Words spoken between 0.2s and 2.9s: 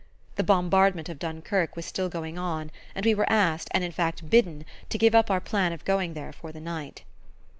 The bombardment of Dunkuerque was still going on;